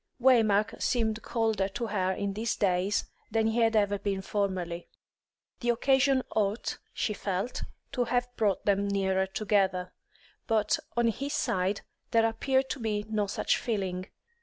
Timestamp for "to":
1.69-1.85, 7.91-8.05, 12.71-12.79